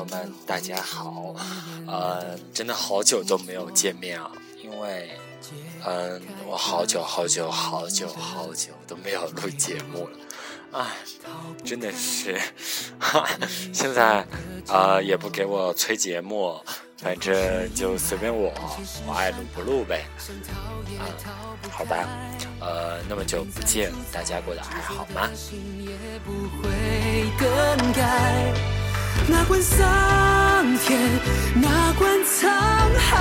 [0.00, 1.34] 友们，大家好。
[1.86, 4.30] 呃，真的好久都没有见面啊，
[4.62, 5.10] 因为，
[5.84, 10.18] 嗯、我好久好久好久好久都没有录节目了。
[10.72, 10.86] 哎，
[11.64, 12.40] 真的是，
[12.98, 13.28] 哈，
[13.74, 14.26] 现在
[14.68, 16.58] 呃也不给我催节目，
[16.96, 18.50] 反正就随便我，
[19.06, 20.06] 我爱录不录呗。
[20.98, 21.04] 啊、
[21.70, 22.08] 好吧，
[22.60, 25.28] 呃，那么久不见，大家过得还好吗？
[29.30, 30.98] 哪管桑田，
[31.54, 32.48] 哪管沧
[32.98, 33.16] 海。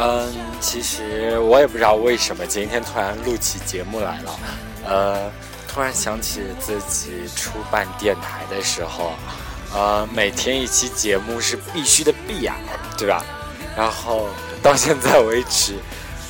[0.00, 4.38] 嗯，其实我也不知道为什么今天突然录起节目来了，
[4.86, 5.30] 呃，
[5.68, 9.12] 突然想起自己初办电台的时候，
[9.72, 12.56] 呃，每天一期节目是必须的必然，
[12.96, 13.24] 对吧？
[13.76, 14.28] 然后
[14.62, 15.76] 到现在为止，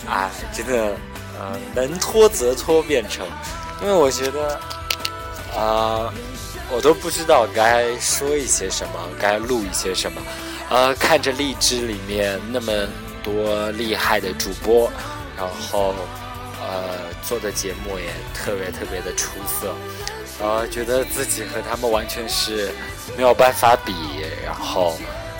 [0.08, 0.96] 哎，真的，
[1.38, 3.26] 呃，能拖则拖变成，
[3.82, 4.60] 因为我觉得，
[5.56, 6.12] 啊、
[6.70, 10.20] 我都不知道该说一些什么，该录一些什么。
[10.70, 12.72] 呃，看着荔枝里面那么
[13.22, 14.90] 多厉害的主播，
[15.36, 15.94] 然后
[16.60, 19.74] 呃做的节目也特别特别的出色，
[20.42, 22.70] 呃，觉得自己和他们完全是
[23.16, 23.94] 没有办法比，
[24.44, 24.98] 然后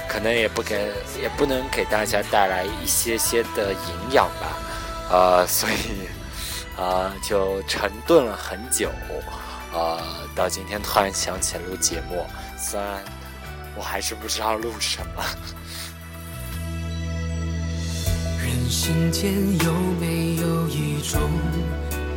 [0.08, 4.56] 可能也不给也不能给大家带来一些些的营养吧，
[5.10, 6.08] 呃， 所以
[6.76, 8.90] 呃就沉顿了很久，
[9.72, 10.00] 呃，
[10.34, 12.26] 到今天突然想起来录节目，
[12.58, 13.04] 虽然。
[13.76, 15.24] 我还是不知道录什么。
[18.40, 19.32] 人世间
[19.64, 21.20] 有没有一种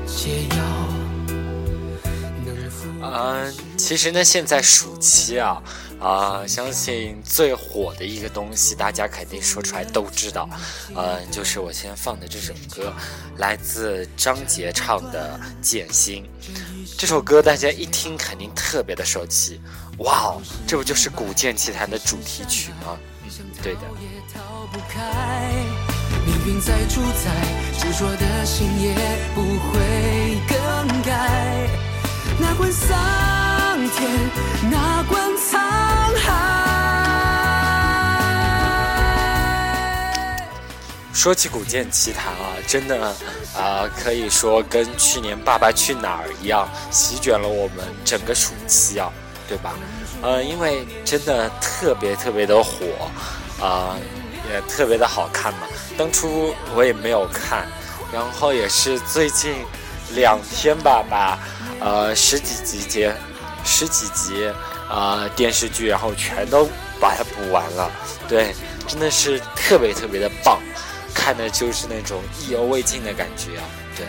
[0.07, 0.57] 解药，
[3.03, 5.61] 嗯，其实呢，现在暑期啊，
[6.01, 10.49] 啊、相信最火的一个东西，大家肯定说出来都知道，
[10.95, 12.91] 嗯，就是我先放的这首歌，
[13.37, 16.27] 来自张杰唱的《剑心》。
[16.97, 19.61] 这首歌大家一听肯定特别的受气，
[19.99, 22.97] 哇哦，这不就是《古剑奇谭》的主题曲吗？
[23.61, 23.81] 对的。
[26.25, 27.31] 命运在主宰，
[27.79, 28.93] 执着的心也
[29.33, 31.67] 不会更改。
[32.39, 32.71] 哪管
[33.71, 34.11] 桑田，
[34.69, 35.57] 哪管沧
[36.17, 36.27] 海。
[41.13, 43.15] 说起《古剑奇谭》啊，真的
[43.57, 49.09] 啊、可以说跟去年《爸爸去哪儿》一样，席卷了我们整个暑期啊，
[49.47, 49.71] 对吧？
[50.21, 53.09] 呃，因为真的特别特别的火，
[53.65, 53.95] 啊、
[54.51, 55.59] 也特别的好看嘛。
[55.97, 57.65] 当初我也没有看，
[58.11, 59.55] 然后也是最近
[60.09, 61.39] 两天吧，把
[61.79, 63.15] 呃十几集间
[63.63, 64.51] 十几集
[64.89, 66.67] 啊、电视剧，然后全都
[66.99, 67.91] 把它补完了。
[68.27, 68.53] 对，
[68.87, 70.59] 真的是特别特别的棒。
[71.13, 73.63] 看的就是那种意犹未尽的感觉啊！
[73.97, 74.05] 对，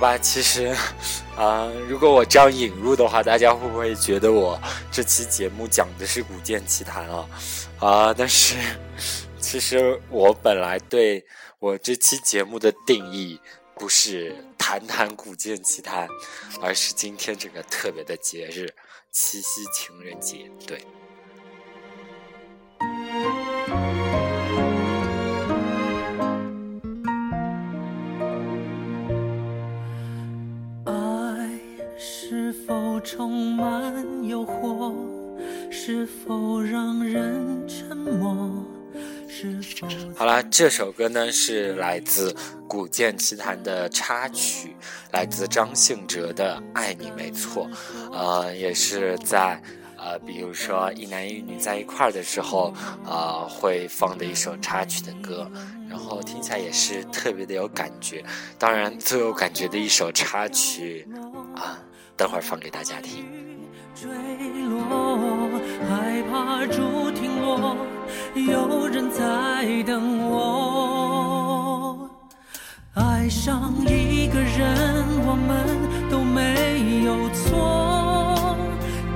[0.00, 0.74] 好吧，其实，
[1.36, 4.58] 啊、如果我这样引入的话，大家会不会觉得我
[4.90, 7.28] 这期节目讲的是《古剑奇谭》啊？
[7.78, 8.56] 啊、但是，
[9.38, 11.22] 其实我本来对
[11.58, 13.38] 我这期节目的定义
[13.74, 16.08] 不是谈谈《古剑奇谭》，
[16.62, 18.72] 而是今天这个特别的节日——
[19.12, 20.50] 七夕情人节。
[20.66, 20.82] 对。
[33.02, 34.94] 充满诱惑？
[35.70, 38.50] 是否让人沉默？
[39.28, 42.30] 是否好啦，这首歌呢是来自
[42.68, 44.76] 《古剑奇谭》的插曲，
[45.12, 47.66] 来自张信哲的《爱你没错》，
[48.12, 49.62] 呃，也是在
[49.96, 52.74] 呃，比如说一男一女在一块儿的时候，
[53.06, 55.50] 呃，会放的一首插曲的歌，
[55.88, 58.22] 然后听起来也是特别的有感觉。
[58.58, 61.08] 当然，最有感觉的一首插曲
[61.54, 61.78] 啊，
[62.20, 63.24] 等会儿放给大家听。
[63.94, 64.10] 坠
[64.68, 65.48] 落，
[65.88, 67.74] 害怕落，
[68.34, 72.10] 有人在等我。
[72.92, 75.64] 爱上一个人，我们
[76.10, 78.54] 都没有错，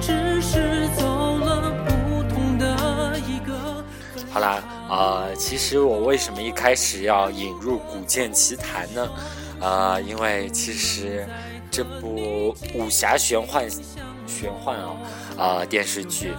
[0.00, 3.84] 只是走了不同的一个。
[4.30, 9.10] 好啦，呃，其实我为什么一开始要引入《古剑奇谭》呢？
[9.60, 11.26] 呃，因为其实
[11.74, 13.68] 这部武侠玄幻
[14.28, 14.96] 玄幻啊，
[15.36, 16.32] 啊、电视剧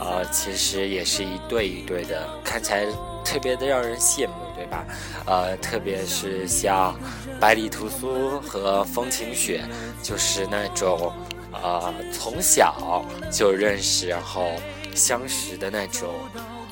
[0.00, 2.86] 呃，其实也是一对一对的，看起来
[3.22, 4.86] 特别的让人羡慕，对吧？
[5.26, 6.98] 呃，特别是像
[7.38, 9.62] 百里屠苏和风晴雪，
[10.02, 11.12] 就是那种
[11.52, 14.52] 呃从小就认识，然后
[14.94, 16.08] 相识的那种，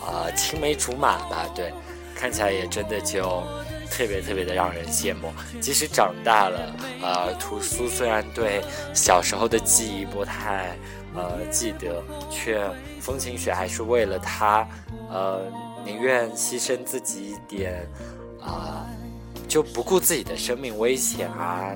[0.00, 1.70] 呃青梅竹马吧，对，
[2.14, 3.42] 看起来也真的就。
[3.91, 8.62] 特别特别的让人羡慕，即使长大了，呃，屠苏虽然对
[8.94, 10.77] 小时候的记忆不太，
[11.15, 12.69] 呃，记得，却
[13.00, 14.69] 风晴雪还是为了他，
[15.11, 15.43] 呃，
[15.85, 17.88] 宁愿牺牲自己一点，
[18.41, 18.87] 啊，
[19.49, 21.73] 就不顾自己的生命危险啊，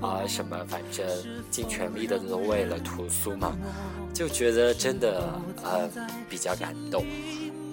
[0.00, 1.06] 啊，什么，反正
[1.50, 3.56] 尽全力的都为了屠苏嘛，
[4.12, 5.22] 就觉得真的，
[5.62, 5.88] 呃，
[6.28, 7.04] 比较感动。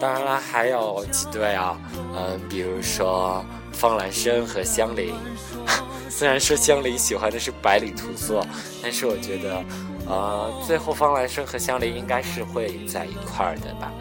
[0.01, 1.77] 当然了，还有几对啊，
[2.15, 3.45] 嗯，比如说。
[3.73, 5.15] 方兰生和香菱，
[6.09, 8.39] 虽然说香菱喜欢的是百里屠苏，
[8.83, 9.63] 但是我觉得，
[10.05, 13.91] 呃，最后方兰生和香菱应该是会在一块儿的吧，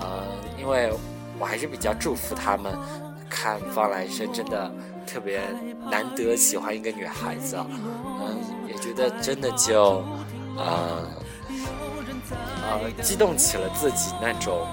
[0.00, 0.22] 呃，
[0.60, 0.92] 因为
[1.40, 2.72] 我还是比较祝福他们。
[3.30, 4.70] 看方兰生真的
[5.06, 5.40] 特别
[5.90, 7.56] 难得喜欢一个女孩子，
[8.20, 10.04] 嗯，也觉得真的就，
[10.56, 11.08] 呃，
[12.62, 14.64] 呃，激动起了自己那种，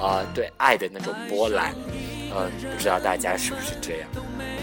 [0.00, 1.74] 啊，对爱的那种波澜。
[2.32, 4.08] 嗯，不知道大家是不是这样？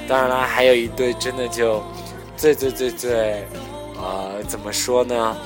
[0.07, 1.83] 当然了，还有一对真的就
[2.37, 3.45] 最最最最，
[3.97, 5.37] 呃，怎么说呢？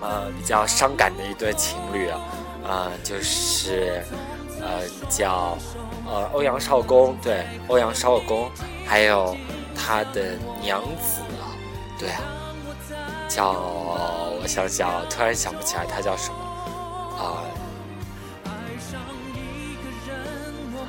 [0.00, 2.20] 呃，比较伤感的一对情侣啊，
[2.64, 4.02] 啊，就是
[4.60, 5.58] 呃叫
[6.06, 8.48] 呃欧阳少恭，对，欧阳少恭，
[8.86, 9.36] 还有
[9.74, 11.50] 他的娘子啊，
[11.98, 12.22] 对啊，
[13.28, 16.38] 叫我想想，突然想不起来他叫什么
[17.18, 17.42] 啊。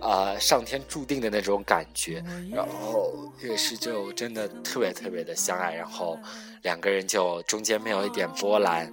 [0.00, 3.12] 啊，上天注定的那种感觉，然后
[3.42, 6.18] 也是就真的特别特别的相爱，然后
[6.62, 8.90] 两个人就中间没有一点波澜，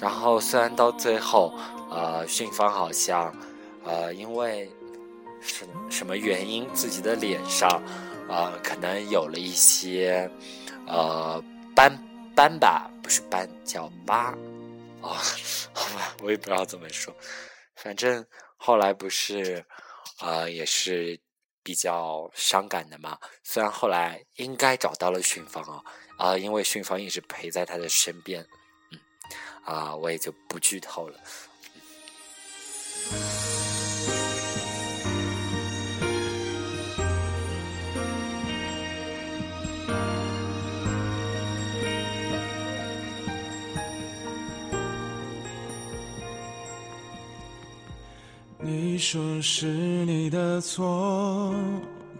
[0.00, 1.54] 然后虽然到最后，
[1.90, 3.34] 呃，训芳好像，
[3.84, 4.70] 呃，因为
[5.40, 7.82] 什什么原因，自己的脸上，
[8.28, 10.30] 呃，可能有了一些，
[10.86, 11.42] 呃，
[11.74, 11.90] 斑
[12.36, 14.36] 斑吧，不是斑，叫疤，
[15.00, 15.16] 哦，
[15.72, 17.14] 好吧，我也不知道怎么说，
[17.76, 18.22] 反正
[18.58, 19.64] 后来不是。
[20.20, 21.18] 啊，也是
[21.62, 23.18] 比较伤感的嘛。
[23.42, 25.82] 虽然后来应该找到了训芳啊，
[26.16, 28.46] 啊，因为训芳一直陪在他的身边，
[28.90, 29.00] 嗯，
[29.64, 31.18] 啊，我也就不剧透了。
[48.62, 51.54] 你说是你的错，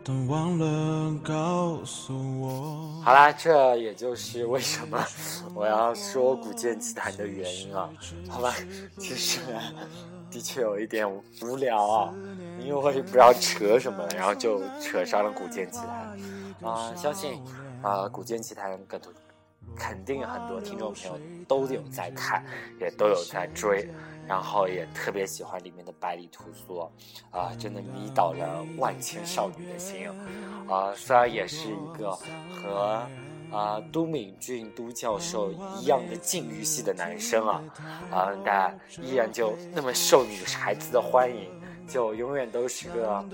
[0.03, 3.03] 但忘了告诉我。
[3.05, 4.99] 好啦，这也就是为什么
[5.55, 7.91] 我要说《古剑奇谭》的原因啊。
[8.27, 8.55] 好吧，
[8.99, 9.41] 其实
[10.31, 11.07] 的确有一点
[11.43, 12.15] 无聊啊，
[12.59, 16.19] 因为我也不知道扯什么，然后就扯上了《古剑奇谭》
[16.67, 16.91] 啊。
[16.97, 17.35] 相信
[17.83, 19.13] 啊，《古剑奇谭》更多
[19.77, 22.43] 肯定很多听众朋友都有在看，
[22.81, 23.87] 也都有在追。
[24.31, 26.89] 然后也特别喜欢里面的百里屠苏，
[27.33, 30.09] 啊，真的迷倒了万千少女的心，
[30.69, 32.17] 啊，虽然也是一个
[32.55, 33.03] 和
[33.51, 37.61] 啊都敏俊都教授一样的禁欲系的男生啊，
[38.13, 41.51] 啊，但依然就那么受女孩子的欢迎，
[41.89, 43.25] 就永远都是个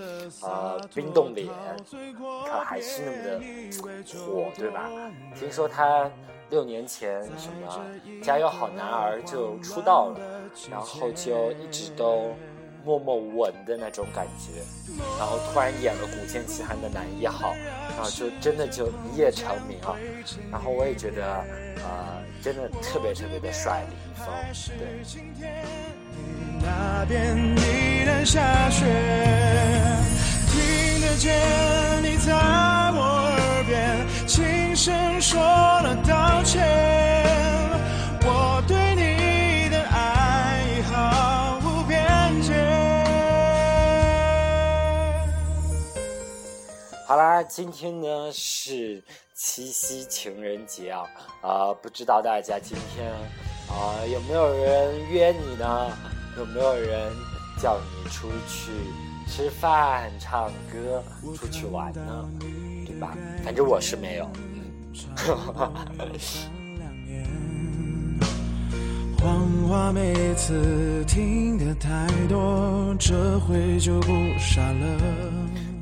[0.41, 1.47] 呃冰冻脸，
[2.47, 3.38] 可还是那么的
[4.19, 4.88] 火，对吧？
[5.38, 6.11] 听说他。
[6.49, 7.85] 六年前，什么
[8.23, 10.21] 《加油好男儿》就出道了，
[10.71, 12.35] 然后就一直都
[12.85, 14.63] 默默无闻的那种感觉，
[15.19, 17.53] 然后突然演了《古剑奇谭》的男一号，
[17.91, 19.97] 然后就真的就一夜成名啊！
[20.51, 21.45] 然后我也觉得，
[21.85, 24.27] 呃，真的特别特别的帅，李易峰，
[24.79, 24.87] 对。
[34.77, 36.63] 声说了道歉，
[47.07, 49.01] 好啦，今天呢是
[49.33, 51.05] 七夕情人节啊，
[51.41, 53.13] 啊，不知道大家今天
[53.69, 55.97] 啊有没有人约你呢？
[56.37, 57.13] 有没有人
[57.63, 58.73] 叫你出去
[59.29, 61.01] 吃饭、唱歌、
[61.37, 62.29] 出去玩呢？
[62.85, 63.17] 对吧？
[63.45, 64.29] 反正我是没有。
[69.23, 74.09] 谎话每次听得太多，这回就不
[74.41, 74.99] 傻了。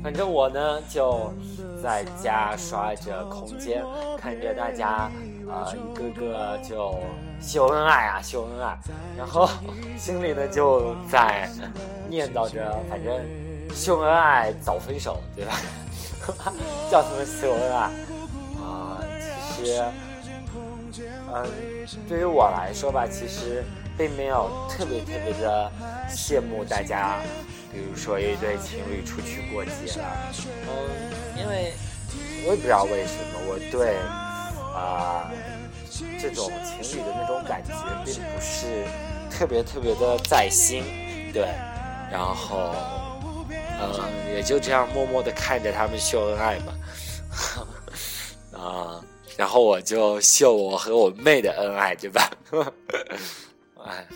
[0.05, 1.33] 反正我呢就
[1.81, 3.83] 在家刷着空间，
[4.19, 5.09] 看着大家
[5.49, 6.99] 啊一个个就
[7.41, 8.77] 秀恩爱啊秀恩爱，
[9.17, 9.49] 然后
[9.97, 11.49] 心里呢就在
[12.07, 13.19] 念叨着，反正
[13.73, 15.59] 秀恩爱早分手，对吧？
[16.91, 17.89] 叫什么秀恩爱
[18.61, 19.01] 啊？
[19.57, 19.83] 其实。
[21.33, 21.45] 嗯，
[22.07, 23.63] 对于我来说吧，其实
[23.97, 25.69] 并没有特别特别的
[26.07, 27.17] 羡慕大家，
[27.75, 30.31] 比如说一对情侣出去过节了。
[30.47, 31.73] 嗯，因为
[32.47, 33.97] 我也不知道为什么，我对
[34.73, 35.29] 啊
[36.21, 37.73] 这种情侣的那种感觉
[38.05, 38.85] 并不是
[39.29, 40.83] 特别特别的在心，
[41.33, 41.43] 对。
[42.09, 42.71] 然后，
[43.49, 46.73] 嗯，也就这样默默的看着他们秀恩爱吧。
[48.57, 49.03] 啊。
[49.35, 52.31] 然后我就秀我和我妹的恩爱，对吧？
[53.83, 54.07] 哎。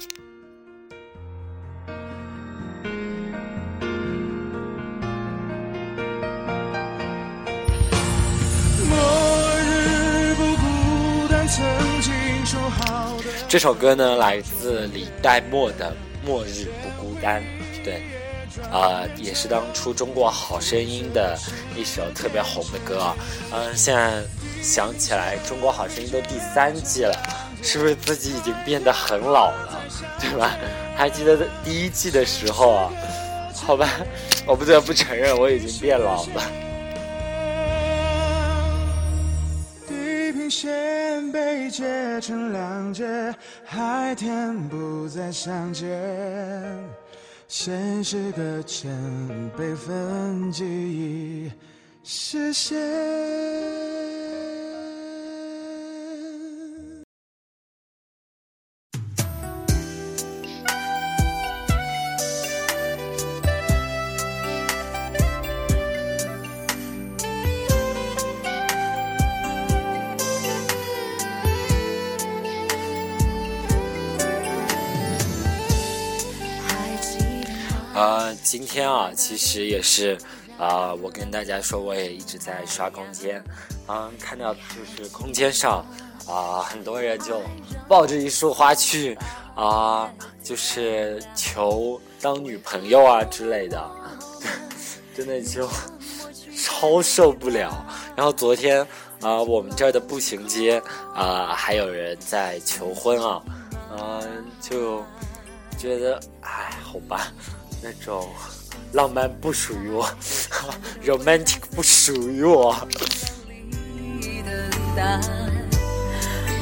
[13.47, 15.95] 这首歌呢，来自李代沫的
[16.27, 17.41] 《末日不孤单》，
[17.83, 18.03] 对，
[18.71, 21.37] 啊，也是当初《中国好声音》的
[21.75, 23.15] 一首特别红的歌啊，
[23.53, 24.23] 嗯，现在。
[24.61, 27.15] 想起来，中国好声音都第三季了，
[27.63, 29.81] 是不是自己已经变得很老了，
[30.19, 30.57] 对吧？
[30.97, 32.91] 还记得第一季的时候啊？
[33.55, 33.89] 好吧，
[34.45, 36.43] 我不得不承认我已经变老了。
[41.31, 43.33] 被切成两截，
[43.63, 45.89] 海天不再相见，
[47.47, 48.91] 现实搁浅，
[49.57, 51.51] 被分记忆
[52.03, 52.77] 实现。
[78.49, 80.17] 今天啊，其实也是，
[80.57, 83.43] 啊，我跟大家说，我也一直在刷空间，
[83.87, 84.59] 嗯，看到就
[85.03, 85.85] 是空间上，
[86.27, 87.43] 啊，很多人就
[87.87, 89.15] 抱着一束花去，
[89.53, 90.11] 啊，
[90.43, 93.79] 就是求当女朋友啊之类的，
[95.15, 95.69] 真的就
[96.57, 97.85] 超受不了。
[98.15, 98.81] 然后昨天
[99.21, 100.81] 啊，我们这儿的步行街
[101.13, 103.43] 啊，还有人在求婚啊，
[103.95, 105.03] 嗯，就
[105.77, 107.31] 觉得，哎，好吧。
[107.81, 108.29] 那种
[108.93, 110.05] 浪漫不属于我
[111.05, 112.75] ，romantic 不属于我。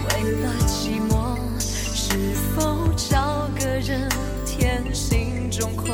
[0.09, 2.15] 为了寂寞，是
[2.55, 4.07] 否找个人
[4.45, 5.87] 填心中空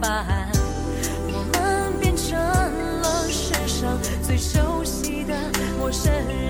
[0.00, 0.50] 白？
[1.32, 5.34] 我们变成了世上最熟悉的
[5.78, 6.49] 陌生人，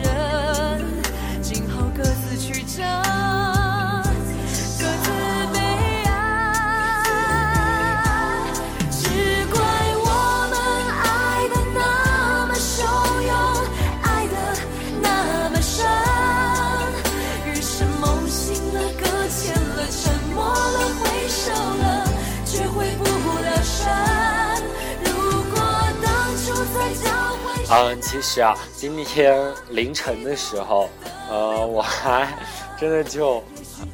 [27.73, 30.91] 嗯，其实啊，今天凌晨的时候，
[31.31, 32.37] 呃，我还
[32.77, 33.43] 真的就，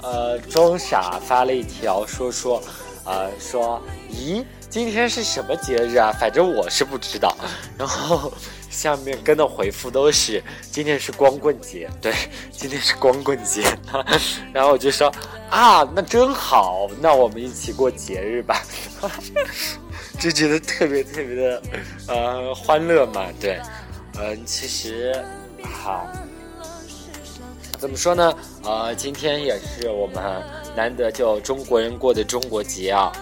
[0.03, 2.63] 呃，装傻发了一条说说，
[3.05, 3.79] 呃，说，
[4.11, 6.11] 咦，今天是什么节日啊？
[6.19, 7.37] 反正我是不知道。
[7.77, 8.33] 然后
[8.71, 10.43] 下面跟的回复都是
[10.73, 12.15] 今天是光棍节，对，
[12.51, 13.63] 今天是光棍节。
[14.55, 15.13] 然后我就说
[15.51, 18.63] 啊，那真好，那我们一起过节日吧。
[20.19, 21.63] 就觉得特别特别的，
[22.09, 23.61] 呃，欢乐嘛，对，
[24.19, 25.15] 嗯，其实，
[25.63, 26.07] 好，
[27.79, 28.35] 怎么说呢？
[28.65, 30.43] 呃，今天也是我们
[30.75, 33.13] 难得就中国人过的中国节啊，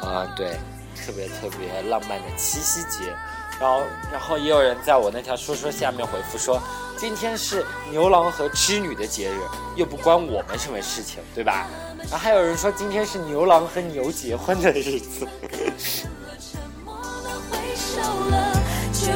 [0.00, 0.52] 啊，对，
[0.94, 3.12] 特别特别浪漫的七夕节，
[3.60, 3.82] 然后，
[4.12, 6.62] 然后也有人在我那条说说下面回复说，
[6.96, 9.38] 今天是牛郎和织女的节日，
[9.76, 11.66] 又不关我们什么事情，对吧？
[11.98, 15.26] 然后还有人说今天是牛郎和牛结婚的日子。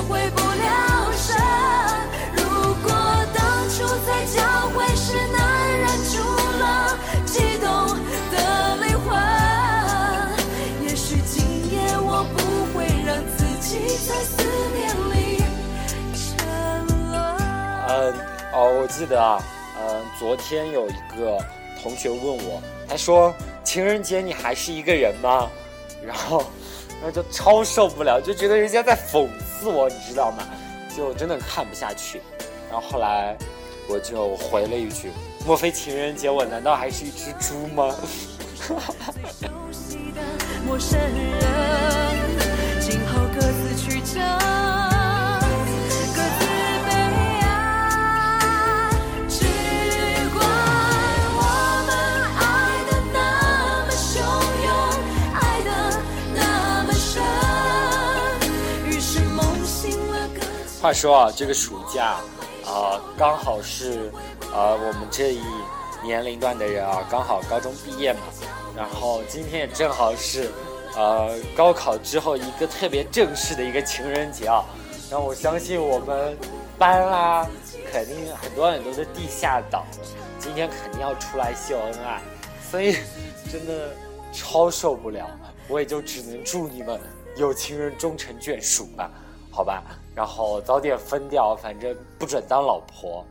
[0.03, 1.37] 回不了神。
[2.37, 2.91] 如果
[3.35, 4.25] 当初在
[4.71, 5.17] 会时
[5.79, 6.17] 忍住
[6.59, 7.67] 了激动
[8.31, 8.37] 的
[8.77, 9.09] 灵魂，
[10.83, 12.39] 也许今夜我不
[12.77, 14.43] 会让自己在思
[14.75, 14.79] 念
[15.15, 15.43] 里
[16.15, 16.17] 沉
[17.11, 17.15] 沦。
[17.89, 18.15] 嗯，
[18.53, 19.43] 哦，我记得啊，
[19.81, 21.39] 嗯，昨天有一个
[21.83, 23.35] 同学问我，他说。
[23.65, 25.47] 情人节你还是一个人吗？
[26.03, 26.43] 然后
[27.01, 30.45] 然后就超受不了，就觉得人家在讽刺我，你知道吗？
[30.97, 32.21] 就真的看不下去。
[32.71, 33.37] 然后后来
[33.89, 35.11] 我就回了一句：
[35.47, 37.95] 莫非情人节我难道还是一只猪吗？
[40.67, 44.68] 陌生人，今后各自曲折。
[60.81, 62.21] 话说啊，这个暑假，
[62.65, 64.13] 啊，刚好是，
[64.55, 65.43] 呃，我们这一
[66.05, 68.21] 年龄段的人啊，刚好高中毕业嘛。
[68.77, 70.53] 然后今天也正好是，
[70.95, 74.65] 呃，高考之后一个特别正式的一个情人节啊。
[75.11, 76.37] 然后我相信我们
[76.79, 77.45] 班啦，
[77.91, 79.85] 肯定很多很多的地下党，
[80.39, 82.23] 今天肯定要出来秀恩爱，
[82.71, 82.99] 所以
[83.51, 83.91] 真的
[84.33, 85.29] 超受不了。
[85.67, 87.01] 我也就只能祝你们
[87.37, 89.11] 有情人终成眷属吧，
[89.59, 89.83] 好吧。
[90.15, 93.25] 然后早点分掉，反正不准当老婆。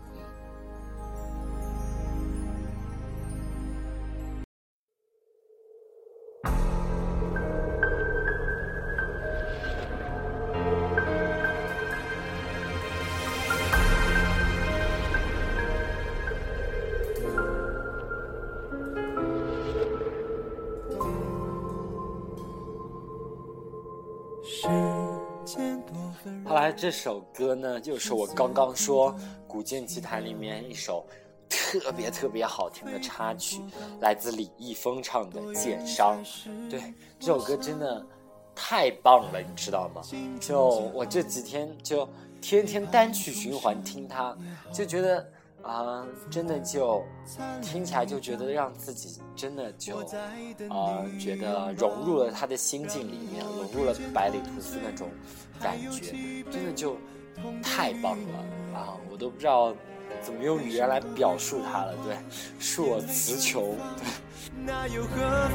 [26.72, 29.14] 这首歌呢，就是我刚刚说
[29.48, 31.06] 《古剑奇谭》里面一首
[31.50, 33.62] 特别特别好听的插曲，
[34.01, 36.24] 来自李易峰唱的《剑伤》。
[36.70, 38.06] 对，这首歌真的
[38.56, 40.01] 太棒了，你知道吗？
[40.40, 42.08] 就我这几天就
[42.42, 44.36] 天天单曲循环听它，
[44.74, 45.27] 就觉得。
[45.64, 47.03] 啊，真的就
[47.62, 49.98] 听起来就觉得让自己真的就
[50.70, 55.10] 啊，觉得融入了他的心境里面，融入了百里屠苏那种
[55.61, 56.13] 感觉，
[56.51, 56.98] 真的就
[57.63, 58.39] 太棒了
[58.79, 58.93] 啊！
[59.11, 59.74] 我都不知道
[60.22, 62.15] 怎么用语言来表述它了，对，
[62.59, 63.77] 恕我词穷。
[64.65, 65.09] 那又何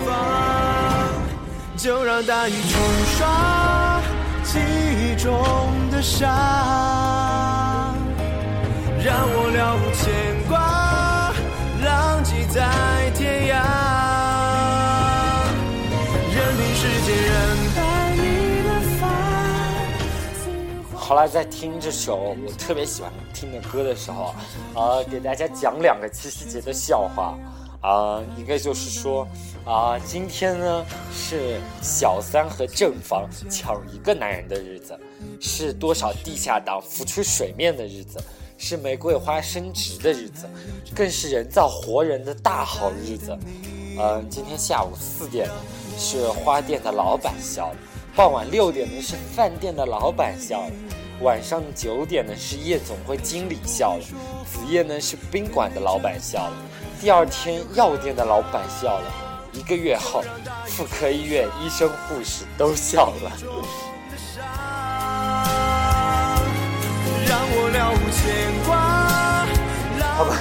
[0.05, 0.15] 妨？
[1.77, 2.81] 就让大雨冲
[3.17, 4.01] 刷
[4.45, 5.31] 记忆中
[5.91, 6.29] 的伤。
[9.05, 10.05] 让我了无牵
[10.49, 11.33] 挂，
[11.85, 13.53] 浪迹在天涯。
[16.35, 17.11] 任凭时间
[21.03, 24.33] 后来在听这首我特别喜欢听的歌的时候，
[24.73, 27.37] 啊，给大家讲两个七夕节的笑话。
[27.81, 29.27] 啊，一个就是说，
[29.65, 34.97] 啊，今天呢是小三和正房抢一个男人的日子，
[35.41, 38.23] 是多少地下党浮出水面的日子。
[38.57, 40.49] 是玫瑰花升值的日子，
[40.95, 43.37] 更是人造活人的大好日子。
[43.99, 45.51] 嗯，今天下午四点
[45.99, 47.77] 是花店的老板笑了，
[48.15, 50.73] 傍晚六点呢是饭店的老板笑了，
[51.23, 54.05] 晚上九点呢是夜总会经理笑了，
[54.45, 56.53] 子夜呢是宾馆的老板笑了，
[57.01, 59.05] 第二天药店的老板笑了，
[59.53, 60.23] 一个月后
[60.67, 63.31] 妇科医院医生护士都笑了。
[70.17, 70.37] 好吧，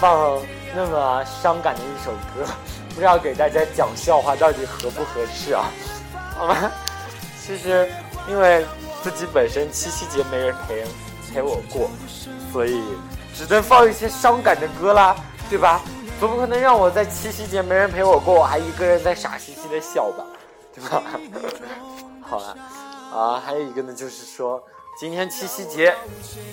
[0.00, 0.42] 放
[0.74, 2.50] 那么伤感的一首歌，
[2.94, 5.70] 不知道给大家讲笑话到底合不合适啊？
[6.36, 6.72] 好吧，
[7.40, 7.88] 其实
[8.28, 8.66] 因为
[9.06, 10.84] 自己本身七夕节没人陪
[11.32, 11.88] 陪我过，
[12.52, 12.82] 所以
[13.32, 15.14] 只能放一些伤感的歌啦，
[15.48, 15.80] 对吧？
[16.18, 20.24] 总不可能让我在七夕节没人陪我过，我还一个人在傻兮兮的笑吧，
[20.74, 21.04] 对吧？
[22.20, 22.56] 好了，
[23.14, 24.60] 啊，还有一个呢，就是说。
[24.98, 25.94] 今天七夕节，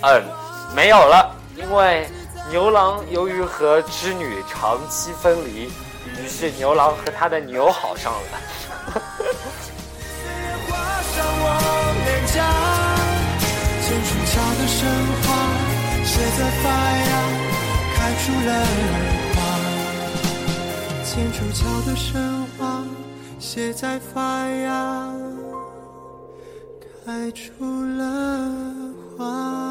[0.01, 0.21] 嗯，
[0.75, 2.07] 没有了，因为
[2.51, 5.71] 牛郎由于和织女长期分离，
[6.21, 8.19] 于是牛郎和他的牛好上了。
[12.33, 12.39] 家
[13.81, 14.89] 剑出鞘的神
[15.21, 15.25] 话
[16.03, 16.65] 血在发
[16.97, 17.11] 芽
[17.93, 18.49] 开出了
[19.35, 19.37] 花
[21.03, 22.83] 剑出鞘的神话
[23.37, 25.13] 血在发芽
[27.05, 28.01] 开出了
[29.15, 29.62] 花。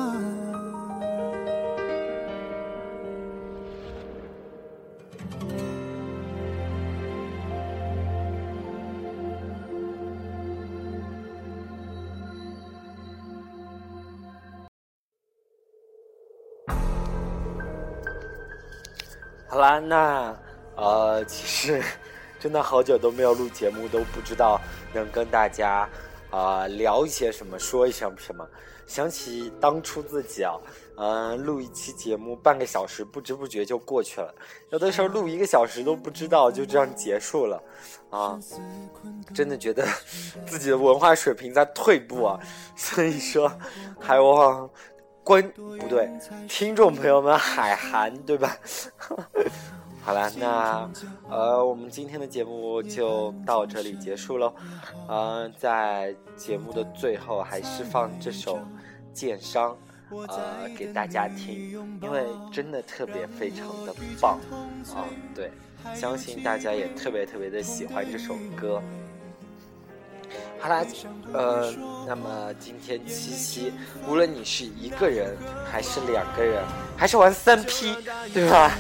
[19.53, 20.35] 好啦，那
[20.77, 21.83] 呃，其实
[22.41, 24.59] 真的好久都没有录节目，都不知道
[24.95, 25.87] 能跟大家。
[26.31, 28.49] 啊，聊一些什么，说一些什么，
[28.87, 30.55] 想起当初自己啊，
[30.97, 34.35] 嗯，录一期节目半个小时，不知不觉就过去了。
[34.71, 37.63] 有的时候录一个小时都不知道就这样结束了，
[38.09, 38.41] 啊，
[39.35, 39.87] 真的觉得
[40.49, 42.41] 自己的文化水平在退步啊。
[42.75, 43.53] 所以说，
[44.01, 44.71] 还望
[45.25, 46.11] 观不对，
[46.49, 48.57] 听众朋友们海涵，对吧？
[50.05, 50.91] 好了，那
[51.31, 54.53] 呃，我们今天的节目就到这里结束喽。
[55.09, 58.57] 嗯，在节目的最后，还是放这首
[59.13, 59.77] 《剑伤》
[60.27, 61.71] 呃给大家听，
[62.03, 64.41] 因为真的特别非常的棒
[64.93, 65.07] 啊！
[65.37, 65.53] 对，
[65.95, 68.83] 相信大家也特别特别的喜欢这首歌。
[70.61, 70.85] 好啦，
[71.33, 71.73] 呃，
[72.07, 73.73] 那么今天七夕，
[74.07, 75.37] 无论你是一个人，
[75.71, 76.63] 还是两个人，
[76.97, 77.97] 还是玩三 P，
[78.33, 78.73] 对吧？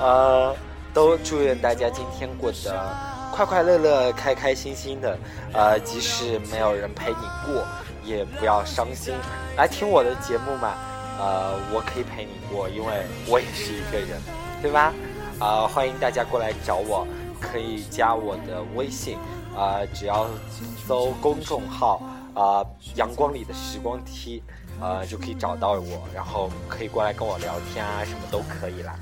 [0.00, 0.54] 呃，
[0.92, 2.96] 都祝愿大家今天过得
[3.32, 5.18] 快快乐乐、开开心心的。
[5.52, 7.66] 呃，即使没有人陪你过，
[8.04, 9.12] 也不要伤心。
[9.56, 10.74] 来听我的节目嘛，
[11.18, 14.20] 呃，我可以陪你过，因为我也是一个人，
[14.62, 14.92] 对吧？
[15.40, 17.04] 啊，欢迎大家过来找我，
[17.40, 19.18] 可以加我的微信，
[19.56, 20.26] 啊，只要
[20.86, 22.02] 搜公众号
[22.34, 22.64] 啊
[22.96, 24.42] “阳光里的时光梯”，
[24.80, 28.98] 呃，就可以找到我，然后可以过来跟我聊天啊，什么都可以啦。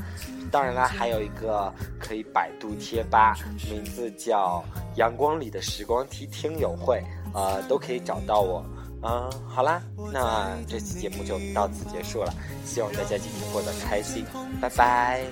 [0.51, 3.35] 当然啦，还有一个可以百度贴吧，
[3.71, 4.63] 名字叫
[4.97, 8.63] “阳光里的时光梯听友会”，呃，都可以找到我。
[9.05, 12.33] 嗯，好啦，那这期节目就到此结束了，
[12.65, 14.25] 希望大家今天过得开心，
[14.61, 15.25] 拜拜。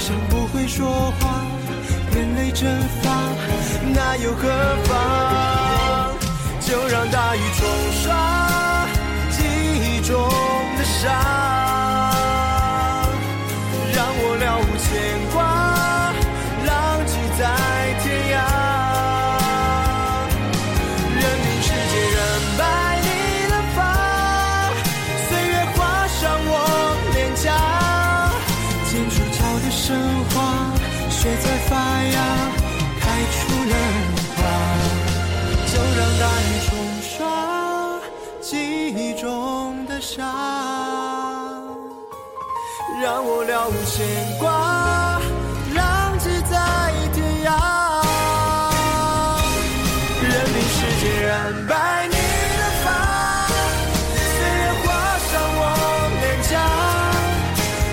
[0.00, 1.42] 悲伤不会说话，
[2.16, 2.66] 眼泪蒸
[3.02, 3.10] 发，
[3.92, 4.48] 那又何
[4.84, 6.16] 妨？
[6.58, 7.68] 就让大雨冲
[8.02, 8.86] 刷
[9.30, 10.00] 记忆。
[10.00, 10.16] 中
[10.78, 11.12] 的伤，
[43.70, 43.96] 无牵
[44.40, 45.20] 挂，
[45.74, 46.58] 浪迹在
[47.14, 47.48] 天涯。
[50.22, 51.30] 任凭时间染
[51.68, 51.72] 白
[52.08, 52.16] 你
[52.58, 52.86] 的发，
[54.16, 54.86] 岁月划
[55.30, 55.62] 伤我
[56.20, 56.52] 脸颊。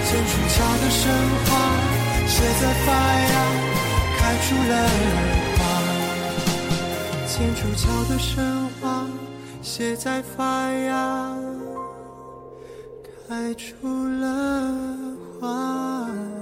[0.04, 1.00] 剑出鞘的神
[1.46, 1.50] 话，
[2.28, 2.88] 写在发
[3.32, 3.36] 芽，
[4.18, 4.74] 开出了
[5.58, 5.60] 花。
[7.28, 8.34] 剑出鞘的神
[8.82, 8.84] 话，
[9.62, 11.47] 写在发芽。
[13.28, 13.76] 开出
[14.22, 14.74] 了
[15.40, 16.37] 花。